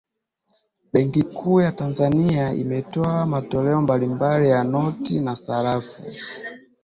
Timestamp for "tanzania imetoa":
1.71-3.25